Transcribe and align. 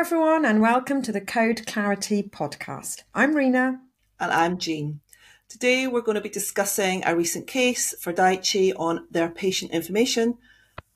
everyone, 0.00 0.46
and 0.46 0.62
welcome 0.62 1.02
to 1.02 1.12
the 1.12 1.20
Code 1.20 1.66
Clarity 1.66 2.22
podcast. 2.22 3.02
I'm 3.14 3.36
Rina. 3.36 3.82
And 4.18 4.32
I'm 4.32 4.56
Jean. 4.56 5.00
Today, 5.46 5.86
we're 5.86 6.00
going 6.00 6.14
to 6.14 6.22
be 6.22 6.30
discussing 6.30 7.02
a 7.04 7.14
recent 7.14 7.46
case 7.46 7.94
for 8.00 8.10
Daiichi 8.10 8.72
on 8.78 9.06
their 9.10 9.28
patient 9.28 9.72
information 9.72 10.38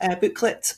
uh, 0.00 0.14
booklet. 0.14 0.76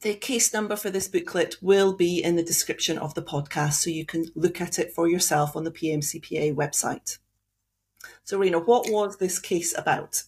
The 0.00 0.14
case 0.14 0.54
number 0.54 0.76
for 0.76 0.88
this 0.88 1.08
booklet 1.08 1.56
will 1.60 1.92
be 1.92 2.24
in 2.24 2.36
the 2.36 2.42
description 2.42 2.96
of 2.96 3.12
the 3.12 3.22
podcast, 3.22 3.74
so 3.74 3.90
you 3.90 4.06
can 4.06 4.24
look 4.34 4.62
at 4.62 4.78
it 4.78 4.94
for 4.94 5.06
yourself 5.06 5.54
on 5.54 5.64
the 5.64 5.70
PMCPA 5.70 6.54
website. 6.54 7.18
So, 8.24 8.38
Rina, 8.38 8.60
what 8.60 8.88
was 8.88 9.18
this 9.18 9.38
case 9.38 9.76
about? 9.76 10.22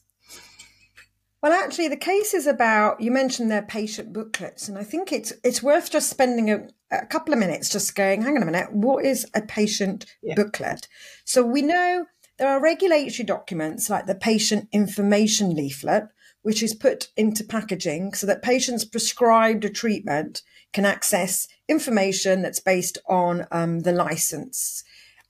Well, 1.42 1.52
actually, 1.54 1.88
the 1.88 1.96
case 1.96 2.34
is 2.34 2.46
about 2.46 3.00
you 3.00 3.10
mentioned 3.10 3.50
their 3.50 3.62
patient 3.62 4.12
booklets, 4.12 4.68
and 4.68 4.76
I 4.76 4.84
think 4.84 5.10
it's 5.10 5.32
it's 5.42 5.62
worth 5.62 5.90
just 5.90 6.10
spending 6.10 6.50
a, 6.50 6.68
a 6.90 7.06
couple 7.06 7.32
of 7.32 7.40
minutes 7.40 7.70
just 7.70 7.94
going, 7.94 8.22
hang 8.22 8.36
on 8.36 8.42
a 8.42 8.46
minute, 8.46 8.72
what 8.72 9.04
is 9.04 9.26
a 9.34 9.42
patient 9.42 10.06
yeah. 10.22 10.34
booklet? 10.34 10.88
So 11.24 11.44
we 11.44 11.62
know 11.62 12.06
there 12.38 12.48
are 12.48 12.62
regulatory 12.62 13.24
documents 13.24 13.90
like 13.90 14.06
the 14.06 14.14
patient 14.14 14.68
information 14.72 15.54
leaflet, 15.54 16.08
which 16.42 16.62
is 16.62 16.74
put 16.74 17.08
into 17.16 17.44
packaging 17.44 18.14
so 18.14 18.26
that 18.26 18.42
patients 18.42 18.84
prescribed 18.84 19.64
a 19.64 19.70
treatment 19.70 20.42
can 20.72 20.86
access 20.86 21.48
information 21.68 22.42
that's 22.42 22.60
based 22.60 22.98
on 23.08 23.46
um, 23.50 23.80
the 23.80 23.92
license. 23.92 24.82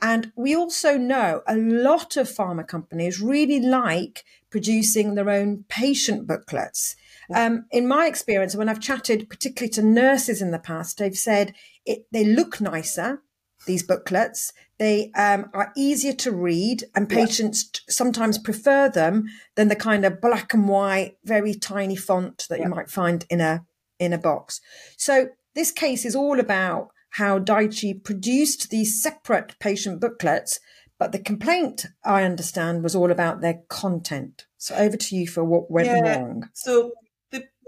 And 0.02 0.32
we 0.36 0.54
also 0.54 0.96
know 0.96 1.42
a 1.46 1.56
lot 1.56 2.16
of 2.16 2.28
pharma 2.28 2.66
companies 2.66 3.20
really 3.20 3.60
like 3.60 4.24
producing 4.50 5.14
their 5.14 5.28
own 5.28 5.64
patient 5.68 6.26
booklets. 6.26 6.96
Um, 7.34 7.66
in 7.70 7.86
my 7.86 8.06
experience, 8.06 8.56
when 8.56 8.68
I've 8.68 8.80
chatted 8.80 9.28
particularly 9.28 9.70
to 9.72 9.82
nurses 9.82 10.42
in 10.42 10.50
the 10.50 10.58
past, 10.58 10.98
they've 10.98 11.14
said 11.14 11.54
it, 11.86 12.06
they 12.12 12.24
look 12.24 12.60
nicer, 12.60 13.22
these 13.66 13.82
booklets. 13.82 14.52
They 14.78 15.10
um, 15.16 15.50
are 15.52 15.72
easier 15.76 16.14
to 16.14 16.32
read, 16.32 16.84
and 16.94 17.08
patients 17.08 17.70
yeah. 17.74 17.92
sometimes 17.92 18.38
prefer 18.38 18.88
them 18.88 19.26
than 19.54 19.68
the 19.68 19.76
kind 19.76 20.04
of 20.04 20.20
black 20.20 20.54
and 20.54 20.68
white, 20.68 21.16
very 21.24 21.54
tiny 21.54 21.96
font 21.96 22.46
that 22.48 22.58
yeah. 22.58 22.64
you 22.64 22.70
might 22.70 22.90
find 22.90 23.26
in 23.30 23.40
a 23.40 23.64
in 23.98 24.12
a 24.12 24.18
box. 24.18 24.60
So 24.96 25.28
this 25.54 25.70
case 25.70 26.04
is 26.06 26.16
all 26.16 26.40
about 26.40 26.88
how 27.14 27.38
Daiichi 27.38 28.02
produced 28.02 28.70
these 28.70 29.02
separate 29.02 29.58
patient 29.58 30.00
booklets 30.00 30.58
but 31.00 31.12
the 31.12 31.18
complaint, 31.18 31.86
I 32.04 32.24
understand, 32.24 32.82
was 32.82 32.94
all 32.94 33.10
about 33.10 33.40
their 33.40 33.62
content. 33.70 34.44
So 34.58 34.74
over 34.74 34.98
to 34.98 35.16
you 35.16 35.26
for 35.26 35.42
what 35.42 35.70
went 35.70 35.88
yeah. 35.88 36.18
wrong. 36.18 36.50
So 36.52 36.92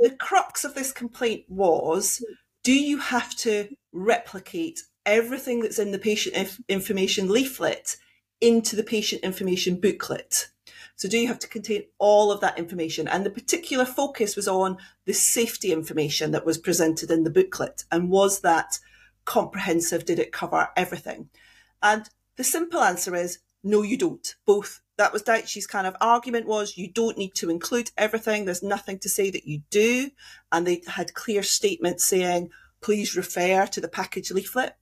the, 0.02 0.16
crux 0.16 0.64
of 0.64 0.74
this 0.74 0.92
complaint 0.92 1.44
was 1.48 2.24
do 2.62 2.72
you 2.72 2.98
have 2.98 3.34
to 3.36 3.68
replicate 3.92 4.80
everything 5.04 5.60
that's 5.60 5.78
in 5.78 5.90
the 5.90 5.98
patient 5.98 6.36
inf- 6.36 6.60
information 6.68 7.28
leaflet 7.28 7.96
into 8.40 8.76
the 8.76 8.82
patient 8.82 9.22
information 9.22 9.80
booklet? 9.80 10.48
So 10.96 11.08
do 11.08 11.18
you 11.18 11.26
have 11.28 11.38
to 11.40 11.48
contain 11.48 11.84
all 11.98 12.30
of 12.30 12.40
that 12.40 12.58
information? 12.58 13.08
And 13.08 13.26
the 13.26 13.30
particular 13.30 13.84
focus 13.84 14.36
was 14.36 14.46
on 14.46 14.76
the 15.04 15.12
safety 15.12 15.72
information 15.72 16.30
that 16.30 16.46
was 16.46 16.58
presented 16.58 17.10
in 17.10 17.24
the 17.24 17.30
booklet. 17.30 17.84
And 17.90 18.10
was 18.10 18.40
that 18.40 18.78
comprehensive? 19.24 20.04
Did 20.04 20.18
it 20.18 20.32
cover 20.32 20.68
everything? 20.76 21.30
And 21.82 22.08
the 22.36 22.44
simple 22.44 22.80
answer 22.80 23.16
is 23.16 23.38
no, 23.64 23.82
you 23.82 23.96
don't. 23.96 24.34
Both. 24.46 24.80
That 25.02 25.12
was 25.12 25.24
Daiichi's 25.24 25.66
kind 25.66 25.88
of 25.88 25.96
argument 26.00 26.46
was 26.46 26.78
you 26.78 26.86
don't 26.86 27.18
need 27.18 27.34
to 27.34 27.50
include 27.50 27.90
everything. 27.98 28.44
There's 28.44 28.62
nothing 28.62 29.00
to 29.00 29.08
say 29.08 29.32
that 29.32 29.48
you 29.48 29.62
do. 29.68 30.12
And 30.52 30.64
they 30.64 30.82
had 30.86 31.12
clear 31.12 31.42
statements 31.42 32.04
saying, 32.04 32.50
please 32.80 33.16
refer 33.16 33.66
to 33.66 33.80
the 33.80 33.88
package 33.88 34.30
leaflet. 34.30 34.76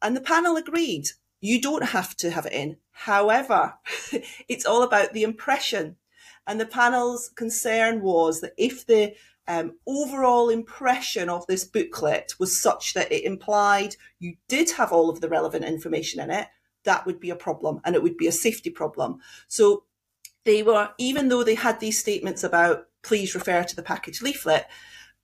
And 0.00 0.16
the 0.16 0.22
panel 0.22 0.56
agreed. 0.56 1.08
You 1.42 1.60
don't 1.60 1.84
have 1.84 2.16
to 2.16 2.30
have 2.30 2.46
it 2.46 2.54
in. 2.54 2.78
However, 2.92 3.74
it's 4.48 4.64
all 4.64 4.82
about 4.82 5.12
the 5.12 5.22
impression. 5.22 5.96
And 6.46 6.58
the 6.58 6.64
panel's 6.64 7.28
concern 7.28 8.00
was 8.00 8.40
that 8.40 8.54
if 8.56 8.86
the 8.86 9.14
um, 9.46 9.74
overall 9.86 10.48
impression 10.48 11.28
of 11.28 11.46
this 11.46 11.66
booklet 11.66 12.32
was 12.38 12.58
such 12.58 12.94
that 12.94 13.12
it 13.12 13.24
implied 13.24 13.96
you 14.18 14.36
did 14.48 14.70
have 14.70 14.92
all 14.92 15.10
of 15.10 15.20
the 15.20 15.28
relevant 15.28 15.66
information 15.66 16.22
in 16.22 16.30
it, 16.30 16.48
that 16.84 17.06
would 17.06 17.20
be 17.20 17.30
a 17.30 17.36
problem 17.36 17.80
and 17.84 17.94
it 17.94 18.02
would 18.02 18.16
be 18.16 18.26
a 18.26 18.32
safety 18.32 18.70
problem. 18.70 19.20
So 19.48 19.84
they 20.44 20.62
were, 20.62 20.90
even 20.98 21.28
though 21.28 21.44
they 21.44 21.54
had 21.54 21.80
these 21.80 21.98
statements 21.98 22.42
about 22.42 22.86
please 23.02 23.34
refer 23.34 23.64
to 23.64 23.76
the 23.76 23.82
package 23.82 24.22
leaflet, 24.22 24.68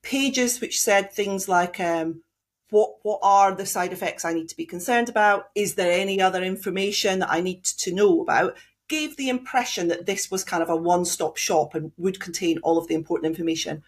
pages 0.02 0.60
which 0.60 0.80
said 0.80 1.12
things 1.12 1.48
like, 1.48 1.78
um, 1.80 2.22
what, 2.70 2.96
what 3.02 3.20
are 3.22 3.54
the 3.54 3.66
side 3.66 3.92
effects 3.92 4.24
I 4.24 4.34
need 4.34 4.48
to 4.48 4.56
be 4.56 4.66
concerned 4.66 5.08
about? 5.08 5.48
Is 5.54 5.74
there 5.74 5.92
any 5.92 6.20
other 6.20 6.42
information 6.42 7.20
that 7.20 7.30
I 7.30 7.40
need 7.40 7.64
to 7.64 7.94
know 7.94 8.20
about? 8.20 8.56
Gave 8.88 9.16
the 9.16 9.28
impression 9.28 9.88
that 9.88 10.06
this 10.06 10.30
was 10.30 10.44
kind 10.44 10.62
of 10.62 10.68
a 10.68 10.76
one 10.76 11.04
stop 11.04 11.36
shop 11.36 11.74
and 11.74 11.92
would 11.96 12.20
contain 12.20 12.58
all 12.58 12.78
of 12.78 12.88
the 12.88 12.94
important 12.94 13.30
information, 13.30 13.82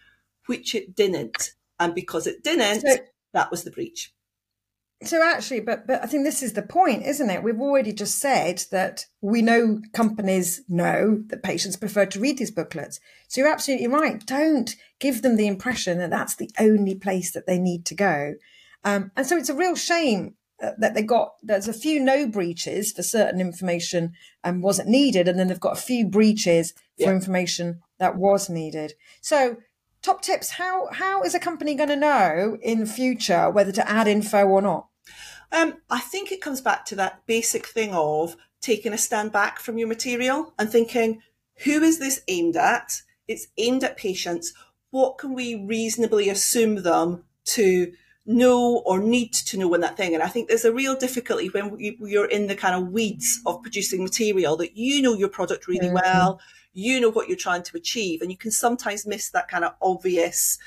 which 0.45 0.73
it 0.73 0.95
didn't. 0.95 1.53
And 1.79 1.93
because 1.93 2.27
it 2.27 2.43
didn't, 2.43 2.81
so, 2.81 2.97
that 3.33 3.51
was 3.51 3.63
the 3.63 3.71
breach 3.71 4.13
so 5.03 5.23
actually, 5.23 5.61
but 5.61 5.87
but 5.87 6.03
I 6.03 6.05
think 6.05 6.23
this 6.23 6.43
is 6.43 6.53
the 6.53 6.61
point, 6.61 7.05
isn't 7.05 7.29
it? 7.29 7.41
We've 7.41 7.59
already 7.59 7.91
just 7.91 8.19
said 8.19 8.63
that 8.71 9.07
we 9.21 9.41
know 9.41 9.81
companies 9.93 10.61
know 10.69 11.23
that 11.27 11.43
patients 11.43 11.75
prefer 11.75 12.05
to 12.05 12.19
read 12.19 12.37
these 12.37 12.51
booklets. 12.51 12.99
So 13.27 13.41
you're 13.41 13.51
absolutely 13.51 13.87
right. 13.87 14.23
Don't 14.25 14.75
give 14.99 15.21
them 15.21 15.37
the 15.37 15.47
impression 15.47 15.97
that 15.97 16.11
that's 16.11 16.35
the 16.35 16.51
only 16.59 16.93
place 16.93 17.31
that 17.31 17.47
they 17.47 17.57
need 17.57 17.85
to 17.87 17.95
go. 17.95 18.35
Um, 18.83 19.11
and 19.15 19.25
so 19.25 19.37
it's 19.37 19.49
a 19.49 19.55
real 19.55 19.75
shame 19.75 20.35
uh, 20.61 20.71
that 20.77 20.93
they 20.93 21.01
got 21.01 21.33
there's 21.41 21.67
a 21.67 21.73
few 21.73 21.99
no 21.99 22.27
breaches 22.27 22.91
for 22.91 23.01
certain 23.01 23.41
information 23.41 24.13
and 24.43 24.61
wasn't 24.61 24.89
needed, 24.89 25.27
and 25.27 25.39
then 25.39 25.47
they've 25.47 25.59
got 25.59 25.77
a 25.77 25.81
few 25.81 26.05
breaches 26.05 26.73
for 26.97 27.05
yeah. 27.05 27.11
information 27.11 27.81
that 27.97 28.17
was 28.17 28.49
needed. 28.49 28.93
So 29.19 29.57
top 30.03 30.21
tips 30.21 30.51
how 30.51 30.91
how 30.91 31.23
is 31.23 31.33
a 31.33 31.39
company 31.39 31.75
going 31.75 31.89
to 31.89 31.95
know 31.95 32.57
in 32.61 32.85
future 32.85 33.49
whether 33.49 33.71
to 33.71 33.89
add 33.89 34.07
info 34.07 34.45
or 34.45 34.61
not 34.61 34.87
um, 35.51 35.75
I 35.89 35.99
think 35.99 36.31
it 36.31 36.41
comes 36.41 36.61
back 36.61 36.85
to 36.85 36.95
that 36.95 37.25
basic 37.25 37.67
thing 37.67 37.93
of 37.93 38.35
taking 38.61 38.93
a 38.93 38.97
stand 38.97 39.31
back 39.31 39.59
from 39.59 39.77
your 39.77 39.87
material 39.87 40.53
and 40.57 40.69
thinking, 40.69 41.21
who 41.63 41.81
is 41.83 41.99
this 41.99 42.21
aimed 42.27 42.55
at? 42.55 43.01
It's 43.27 43.47
aimed 43.57 43.83
at 43.83 43.97
patients. 43.97 44.53
What 44.91 45.17
can 45.17 45.33
we 45.33 45.55
reasonably 45.55 46.29
assume 46.29 46.83
them 46.83 47.23
to 47.45 47.93
know 48.25 48.83
or 48.85 48.99
need 48.99 49.33
to 49.33 49.57
know 49.57 49.73
in 49.73 49.81
that 49.81 49.97
thing? 49.97 50.13
And 50.13 50.23
I 50.23 50.27
think 50.27 50.47
there's 50.47 50.65
a 50.65 50.73
real 50.73 50.95
difficulty 50.95 51.47
when 51.47 51.77
you're 51.79 52.25
in 52.25 52.47
the 52.47 52.55
kind 52.55 52.75
of 52.75 52.91
weeds 52.91 53.41
of 53.45 53.61
producing 53.61 54.03
material 54.03 54.55
that 54.57 54.77
you 54.77 55.01
know 55.01 55.13
your 55.13 55.29
product 55.29 55.67
really 55.67 55.87
mm-hmm. 55.87 55.95
well, 55.95 56.39
you 56.73 56.99
know 56.99 57.09
what 57.09 57.27
you're 57.27 57.37
trying 57.37 57.63
to 57.63 57.77
achieve, 57.77 58.21
and 58.21 58.31
you 58.31 58.37
can 58.37 58.51
sometimes 58.51 59.05
miss 59.05 59.29
that 59.29 59.47
kind 59.47 59.65
of 59.65 59.73
obvious. 59.81 60.57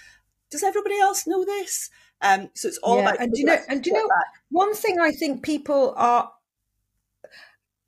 Does 0.50 0.62
everybody 0.62 0.98
else 1.00 1.26
know 1.26 1.44
this? 1.44 1.90
Um, 2.24 2.50
so 2.54 2.68
it's 2.68 2.78
all 2.78 2.96
yeah, 2.96 3.02
about. 3.02 3.20
And 3.20 3.32
do 3.32 3.40
you 3.40 3.46
know? 3.46 3.58
And 3.68 3.84
do 3.84 3.90
you 3.90 3.96
know? 3.96 4.08
Back. 4.08 4.26
One 4.48 4.74
thing 4.74 4.98
I 4.98 5.12
think 5.12 5.42
people 5.42 5.92
are 5.96 6.32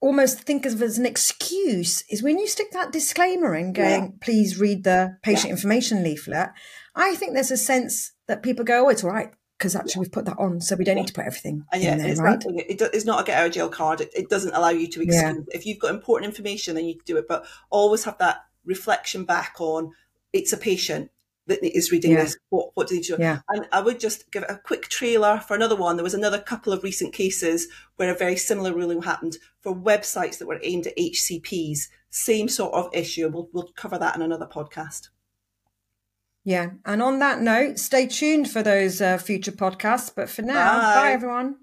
almost 0.01 0.43
think 0.43 0.67
of 0.67 0.81
as 0.83 0.99
an 0.99 1.07
excuse 1.07 2.05
is 2.11 2.23
when 2.23 2.39
you 2.39 2.47
stick 2.47 2.71
that 2.73 2.93
disclaimer 2.93 3.55
in, 3.55 3.73
going, 3.73 4.03
yeah. 4.03 4.09
"Please 4.21 4.61
read 4.61 4.85
the 4.85 5.17
patient 5.23 5.47
yeah. 5.47 5.53
information 5.53 6.03
leaflet." 6.03 6.51
I 6.95 7.15
think 7.17 7.33
there's 7.33 7.51
a 7.51 7.57
sense 7.57 8.13
that 8.27 8.43
people 8.43 8.65
go, 8.65 8.87
"Oh, 8.87 8.89
it's 8.91 9.03
all 9.03 9.11
right." 9.11 9.31
Because 9.59 9.75
actually, 9.75 10.01
we've 10.01 10.13
put 10.13 10.27
that 10.27 10.37
on, 10.39 10.61
so 10.61 10.77
we 10.77 10.85
don't 10.85 10.97
need 10.97 11.07
to 11.07 11.15
put 11.15 11.25
everything 11.25 11.65
and 11.73 11.83
yeah, 11.83 11.93
in 11.93 11.99
there, 11.99 12.09
it's 12.09 12.21
right? 12.21 12.45
It, 12.47 12.83
it's 12.93 13.07
not 13.07 13.23
a 13.23 13.25
get 13.25 13.39
out 13.39 13.47
of 13.47 13.53
jail 13.53 13.71
card. 13.71 14.03
It, 14.03 14.11
it 14.15 14.29
doesn't 14.29 14.53
allow 14.53 14.69
you 14.69 14.87
to 14.89 15.01
exclude. 15.01 15.47
If 15.49 15.65
you've 15.65 15.79
got 15.79 15.95
important 15.95 16.29
information, 16.29 16.75
then 16.75 16.85
you 16.85 17.01
do 17.07 17.17
it. 17.17 17.25
But 17.27 17.47
always 17.71 18.05
have 18.05 18.19
that 18.19 18.45
reflection 18.67 19.25
back 19.25 19.55
on 19.61 19.93
it's 20.37 20.53
a 20.53 20.57
patient 20.57 21.11
that 21.47 21.65
is 21.65 21.93
reading 21.93 22.13
yeah. 22.13 22.25
this, 22.25 22.37
what, 22.51 22.71
what 22.75 22.89
do 22.89 22.97
they 22.97 23.01
do? 23.01 23.17
Yeah. 23.19 23.41
And 23.49 23.67
I 23.73 23.81
would 23.81 24.01
just 24.01 24.31
give 24.31 24.45
a 24.49 24.61
quick 24.63 24.89
trailer 24.89 25.39
for 25.39 25.55
another 25.55 25.77
one. 25.77 25.97
There 25.97 26.05
was 26.05 26.15
another 26.15 26.39
couple 26.39 26.73
of 26.73 26.83
recent 26.83 27.13
cases 27.13 27.69
where 27.97 28.11
a 28.11 28.19
very 28.19 28.37
similar 28.37 28.73
ruling 28.73 29.03
happened 29.03 29.39
for 29.61 29.75
websites 29.75 30.39
that 30.39 30.49
were 30.49 30.61
aimed 30.63 30.87
at 30.87 30.97
HCPs. 30.97 31.89
Same 32.11 32.49
sort 32.49 32.75
of 32.75 32.91
issue. 32.93 33.29
We'll, 33.29 33.49
we'll 33.53 33.71
cover 33.77 33.99
that 33.99 34.17
in 34.17 34.23
another 34.23 34.47
podcast. 34.47 35.09
Yeah. 36.45 36.71
And 36.85 37.03
on 37.03 37.19
that 37.19 37.41
note, 37.41 37.79
stay 37.79 38.07
tuned 38.07 38.51
for 38.51 38.63
those 38.63 39.01
uh, 39.01 39.19
future 39.19 39.53
podcasts. 39.53 40.13
But 40.15 40.31
for 40.31 40.43
now, 40.43 40.81
bye, 40.81 40.95
bye 40.95 41.13
everyone. 41.13 41.57